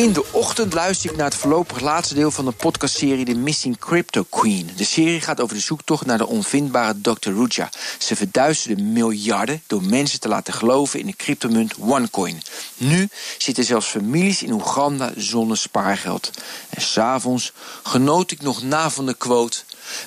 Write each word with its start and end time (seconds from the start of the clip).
In 0.00 0.12
de 0.12 0.32
ochtend 0.32 0.72
luister 0.72 1.10
ik 1.10 1.16
naar 1.16 1.26
het 1.26 1.34
voorlopig 1.34 1.80
laatste 1.80 2.14
deel 2.14 2.30
van 2.30 2.44
de 2.44 2.50
podcastserie 2.50 3.24
The 3.24 3.34
Missing 3.34 3.78
Crypto 3.78 4.24
Queen. 4.28 4.70
De 4.76 4.84
serie 4.84 5.20
gaat 5.20 5.40
over 5.40 5.54
de 5.54 5.60
zoektocht 5.60 6.06
naar 6.06 6.18
de 6.18 6.26
onvindbare 6.26 7.00
Dr. 7.00 7.30
Ruja. 7.30 7.70
Ze 7.98 8.16
verduisterde 8.16 8.82
miljarden 8.82 9.62
door 9.66 9.82
mensen 9.82 10.20
te 10.20 10.28
laten 10.28 10.54
geloven 10.54 11.00
in 11.00 11.06
de 11.06 11.16
cryptomunt 11.16 11.74
OneCoin. 11.78 12.42
Nu 12.76 13.08
zitten 13.38 13.64
zelfs 13.64 13.86
families 13.86 14.42
in 14.42 14.52
Oeganda 14.52 15.12
zonder 15.16 15.56
spaargeld. 15.56 16.30
En 16.68 16.82
s'avonds 16.82 17.52
genoot 17.82 18.30
ik 18.30 18.42
nog 18.42 18.62
na 18.62 18.90
van 18.90 19.06
de 19.06 19.14
quote... 19.14 19.58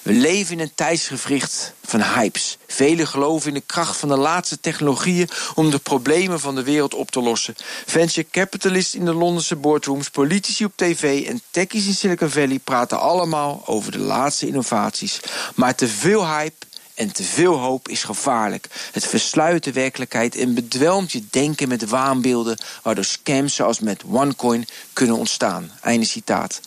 We 0.02 0.14
leven 0.14 0.54
in 0.54 0.60
een 0.60 0.76
tijdsgevricht 0.76 1.74
van 1.86 2.02
hypes. 2.02 2.58
Velen 2.68 3.08
geloven 3.08 3.48
in 3.48 3.54
de 3.54 3.64
kracht 3.66 3.98
van 3.98 4.10
de 4.10 4.18
laatste 4.18 4.60
technologieën 4.60 5.30
om 5.56 5.70
de 5.70 5.80
problemen 5.80 6.40
van 6.40 6.56
de 6.56 6.64
wereld 6.64 6.94
op 6.94 7.12
te 7.12 7.22
lossen. 7.22 7.56
Venture 7.86 8.28
capitalists 8.32 8.96
in 8.96 9.06
de 9.06 9.14
Londense 9.14 9.56
boardrooms, 9.56 10.10
politici 10.10 10.66
op 10.66 10.74
tv 10.76 11.28
en 11.28 11.42
techies 11.52 11.88
in 11.88 11.94
Silicon 11.94 12.30
Valley 12.30 12.60
praten 12.60 13.00
allemaal 13.00 13.62
over 13.66 13.92
de 13.92 14.00
laatste 14.00 14.48
innovaties. 14.48 15.20
Maar 15.56 15.76
te 15.76 15.88
veel 15.88 16.28
hype 16.28 16.66
en 16.94 17.12
te 17.12 17.24
veel 17.24 17.58
hoop 17.58 17.88
is 17.88 18.04
gevaarlijk. 18.04 18.68
Het 18.92 19.06
versluit 19.06 19.64
de 19.64 19.72
werkelijkheid 19.72 20.36
en 20.36 20.54
bedwelmt 20.54 21.12
je 21.12 21.24
denken 21.30 21.68
met 21.68 21.90
waanbeelden, 21.90 22.58
waardoor 22.84 23.04
scams 23.04 23.56
zoals 23.56 23.80
met 23.80 24.04
OneCoin 24.04 24.68
kunnen 24.94 25.18
ontstaan. 25.18 25.72
Einde 25.82 26.06
citaat. 26.06 26.60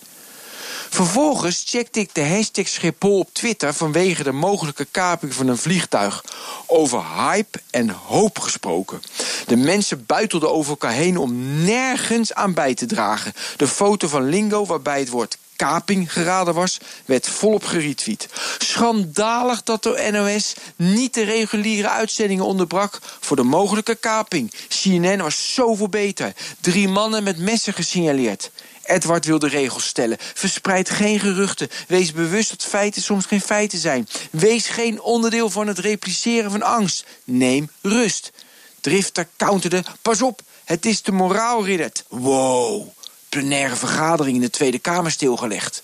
Vervolgens 0.91 1.63
checkte 1.67 2.01
ik 2.01 2.15
de 2.15 2.27
hashtag 2.27 2.69
Schiphol 2.69 3.19
op 3.19 3.29
Twitter 3.33 3.75
vanwege 3.75 4.23
de 4.23 4.33
mogelijke 4.33 4.87
kaping 4.91 5.35
van 5.35 5.49
een 5.49 5.59
vliegtuig. 5.59 6.25
Over 6.67 7.05
hype 7.17 7.61
en 7.71 7.91
hoop 7.91 8.39
gesproken. 8.39 9.03
De 9.47 9.57
mensen 9.57 10.07
buitelden 10.07 10.53
over 10.53 10.71
elkaar 10.71 10.93
heen 10.93 11.17
om 11.17 11.65
nergens 11.65 12.35
aan 12.35 12.55
bij 12.55 12.75
te 12.75 12.87
dragen. 12.87 13.33
De 13.57 13.69
foto 13.69 14.09
van 14.09 14.29
Lingo 14.29 14.67
waarbij 14.67 14.99
het 14.99 15.09
woord 15.09 15.39
kaping 15.57 16.13
geraden 16.13 16.55
was, 16.55 16.79
werd 17.05 17.29
volop 17.29 17.65
geretweet. 17.65 18.29
Schandalig 18.59 19.63
dat 19.63 19.83
de 19.83 20.09
NOS 20.13 20.55
niet 20.77 21.15
de 21.15 21.25
reguliere 21.25 21.89
uitzendingen 21.89 22.45
onderbrak 22.45 22.99
voor 23.21 23.37
de 23.37 23.43
mogelijke 23.43 23.95
kaping. 23.95 24.53
CNN 24.69 25.23
was 25.23 25.55
zoveel 25.55 25.89
beter. 25.89 26.33
Drie 26.61 26.89
mannen 26.89 27.23
met 27.23 27.39
messen 27.39 27.73
gesignaleerd. 27.73 28.51
Edward 28.87 29.25
wil 29.25 29.39
de 29.39 29.49
regels 29.49 29.87
stellen. 29.87 30.17
Verspreid 30.35 30.91
geen 30.91 31.21
geruchten. 31.21 31.69
Wees 31.89 32.13
bewust 32.13 32.51
dat 32.51 32.65
feiten 32.65 33.03
soms 33.03 33.27
geen 33.27 33.41
feiten 33.41 33.79
zijn. 33.79 34.09
Wees 34.31 34.67
geen 34.67 35.01
onderdeel 35.01 35.51
van 35.51 35.67
het 35.67 35.79
repliceren 35.79 36.51
van 36.51 36.63
angst. 36.63 37.05
Neem 37.25 37.71
rust. 37.83 38.33
Drifter 38.81 39.29
counterde. 39.37 39.85
Pas 40.03 40.23
op, 40.23 40.41
het 40.65 40.87
is 40.87 41.03
de 41.03 41.13
moraalridder. 41.13 41.93
Wow. 42.09 42.89
Plenaire 43.37 43.77
vergadering 43.77 44.37
in 44.37 44.41
de 44.41 44.51
Tweede 44.51 44.79
Kamer 44.79 45.11
stilgelegd. 45.11 45.83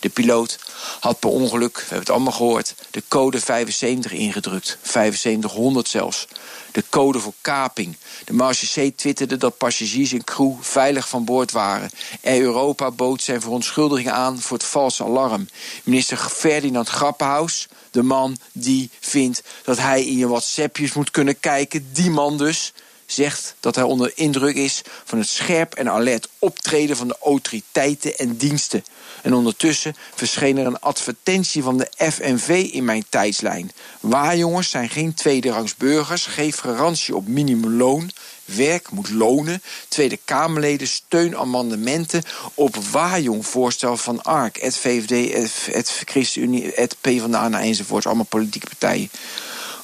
De 0.00 0.08
piloot 0.08 0.58
had 1.00 1.18
per 1.18 1.30
ongeluk, 1.30 1.74
we 1.74 1.80
hebben 1.80 1.98
het 1.98 2.10
allemaal 2.10 2.32
gehoord, 2.32 2.74
de 2.90 3.02
code 3.08 3.40
75 3.40 4.12
ingedrukt. 4.12 4.78
7500 4.82 5.88
zelfs. 5.88 6.26
De 6.72 6.84
code 6.88 7.18
voor 7.18 7.32
kaping. 7.40 7.96
De 8.24 8.32
Marche 8.32 8.94
twitterde 8.94 9.36
dat 9.36 9.58
passagiers 9.58 10.12
en 10.12 10.24
crew 10.24 10.52
veilig 10.60 11.08
van 11.08 11.24
boord 11.24 11.52
waren. 11.52 11.90
Air 12.22 12.40
Europa 12.40 12.90
bood 12.90 13.22
zijn 13.22 13.40
verontschuldiging 13.40 14.10
aan 14.10 14.40
voor 14.40 14.56
het 14.56 14.66
valse 14.66 15.04
alarm. 15.04 15.48
Minister 15.82 16.16
Ferdinand 16.16 16.88
Grappenhaus, 16.88 17.68
de 17.90 18.02
man 18.02 18.36
die 18.52 18.90
vindt 19.00 19.42
dat 19.64 19.78
hij 19.78 20.04
in 20.04 20.16
je 20.16 20.28
WhatsAppjes 20.28 20.92
moet 20.92 21.10
kunnen 21.10 21.40
kijken, 21.40 21.88
die 21.92 22.10
man 22.10 22.38
dus, 22.38 22.72
zegt 23.06 23.54
dat 23.60 23.74
hij 23.74 23.84
onder 23.84 24.12
indruk 24.14 24.56
is 24.56 24.82
van 25.04 25.18
het 25.18 25.28
scherp 25.28 25.74
en 25.74 25.90
alert 25.90 26.28
optreden 26.38 26.96
van 26.96 27.08
de 27.08 27.16
autoriteiten 27.22 28.18
en 28.18 28.36
diensten. 28.36 28.84
En 29.22 29.34
ondertussen 29.34 29.96
verscheen 30.14 30.58
er 30.58 30.66
een 30.66 30.80
advertentie 30.80 31.62
van 31.62 31.78
de 31.78 31.88
FNV 32.12 32.68
in 32.72 32.84
mijn 32.84 33.04
tijdslijn. 33.08 33.70
Waarjongens 34.00 34.70
zijn 34.70 34.88
geen 34.88 35.14
tweederangs 35.14 35.76
burgers, 35.76 36.26
geef 36.26 36.58
garantie 36.58 37.16
op 37.16 37.26
minimumloon. 37.26 38.10
Werk 38.44 38.90
moet 38.90 39.10
lonen. 39.10 39.62
Tweede 39.88 40.18
Kamerleden 40.24 40.86
steun 40.86 41.36
amendementen 41.36 42.22
op 42.54 42.76
waarjong 42.76 43.46
voorstel 43.46 43.96
van 43.96 44.22
ARK, 44.22 44.60
het 44.60 44.76
VVD, 44.76 45.32
het 45.72 46.02
ChristenUnie, 46.04 46.72
het 46.74 46.96
PvdA 47.00 47.60
enzovoort. 47.60 48.06
Allemaal 48.06 48.24
politieke 48.24 48.66
partijen 48.66 49.10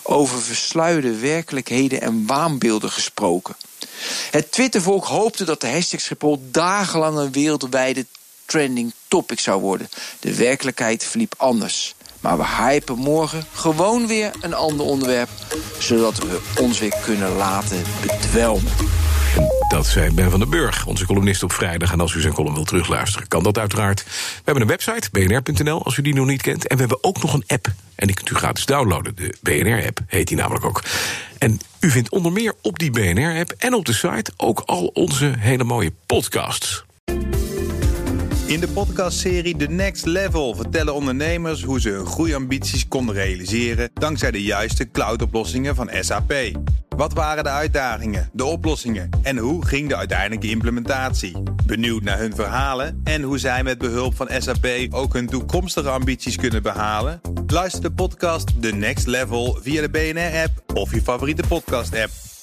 over 0.03 0.43
versluierde 0.43 1.17
werkelijkheden 1.17 2.01
en 2.01 2.27
waanbeelden 2.27 2.91
gesproken. 2.91 3.57
Het 4.31 4.53
Twittervolk 4.53 5.05
hoopte 5.05 5.45
dat 5.45 5.61
de 5.61 5.69
hashtag 5.69 6.01
Schiphol 6.01 6.43
dagenlang 6.51 7.19
een 7.19 7.33
wereldwijde 7.33 8.07
trending 8.45 8.93
topic 9.09 9.41
zou 9.41 9.61
worden. 9.61 9.89
De 10.21 10.35
werkelijkheid 10.35 11.05
verliep 11.05 11.35
anders. 11.37 11.95
Maar 12.21 12.37
we 12.37 12.47
hypen 12.47 12.99
morgen 12.99 13.45
gewoon 13.53 14.07
weer 14.07 14.33
een 14.41 14.55
ander 14.55 14.87
onderwerp... 14.87 15.29
zodat 15.79 16.19
we 16.19 16.41
ons 16.61 16.79
weer 16.79 16.95
kunnen 17.05 17.37
laten 17.37 17.83
bedwelmen. 18.01 18.73
Dat 19.69 19.87
zei 19.87 20.15
Ben 20.15 20.31
van 20.31 20.41
den 20.41 20.51
Burg, 20.51 20.87
onze 20.87 21.07
columnist 21.07 21.43
op 21.43 21.53
vrijdag. 21.53 21.93
En 21.93 22.01
als 22.01 22.15
u 22.15 22.21
zijn 22.21 22.33
column 22.33 22.55
wilt 22.55 22.67
terugluisteren, 22.67 23.29
kan 23.29 23.43
dat 23.43 23.59
uiteraard. 23.59 24.05
We 24.05 24.41
hebben 24.45 24.63
een 24.63 24.69
website, 24.69 25.09
bnr.nl, 25.11 25.85
als 25.85 25.97
u 25.97 26.03
die 26.03 26.15
nog 26.15 26.27
niet 26.27 26.43
kent. 26.43 26.67
En 26.67 26.75
we 26.75 26.81
hebben 26.81 27.05
ook 27.05 27.23
nog 27.23 27.35
een 27.35 27.45
app. 27.47 27.67
En 27.95 28.07
die 28.07 28.17
kunt 28.17 28.31
u 28.31 28.35
gratis 28.35 28.67
downloaden. 28.67 29.17
De 29.17 29.35
BNR-app 29.43 29.99
heet 30.07 30.29
die 30.29 30.37
namelijk 30.37 30.65
ook. 30.65 30.83
En 31.39 31.61
u 31.81 31.91
vindt 31.91 32.11
onder 32.11 32.33
meer 32.33 32.55
op 32.63 32.79
die 32.79 32.91
BNR-app 32.91 33.55
en 33.59 33.75
op 33.75 33.85
de 33.85 33.93
site... 33.93 34.33
ook 34.37 34.63
al 34.67 34.87
onze 34.87 35.33
hele 35.39 35.65
mooie 35.65 35.93
podcasts. 36.07 36.85
In 38.47 38.61
de 38.61 38.69
podcastserie 38.69 39.57
The 39.57 39.67
Next 39.67 40.07
Level 40.07 40.55
vertellen 40.55 40.95
ondernemers 40.95 41.63
hoe 41.63 41.81
ze 41.81 41.89
hun 41.89 42.07
groeiambities 42.07 42.89
konden 42.89 43.15
realiseren 43.15 43.91
dankzij 43.95 44.31
de 44.31 44.43
juiste 44.43 44.91
cloudoplossingen 44.91 45.75
van 45.75 45.91
SAP. 46.01 46.33
Wat 47.01 47.13
waren 47.13 47.45
de 47.45 47.51
uitdagingen, 47.51 48.31
de 48.33 48.45
oplossingen 48.45 49.11
en 49.23 49.37
hoe 49.37 49.67
ging 49.67 49.89
de 49.89 49.97
uiteindelijke 49.97 50.51
implementatie? 50.51 51.43
Benieuwd 51.67 52.03
naar 52.03 52.19
hun 52.19 52.35
verhalen 52.35 53.01
en 53.05 53.23
hoe 53.23 53.39
zij 53.39 53.63
met 53.63 53.79
behulp 53.79 54.15
van 54.15 54.29
SAP 54.39 54.67
ook 54.91 55.13
hun 55.13 55.27
toekomstige 55.27 55.89
ambities 55.89 56.37
kunnen 56.37 56.63
behalen? 56.63 57.21
Luister 57.47 57.83
de 57.83 57.93
podcast 57.93 58.63
The 58.63 58.71
Next 58.71 59.07
Level 59.07 59.59
via 59.61 59.87
de 59.87 59.91
BNR-app 59.91 60.77
of 60.79 60.95
je 60.95 61.03
favoriete 61.03 61.43
podcast-app. 61.49 62.40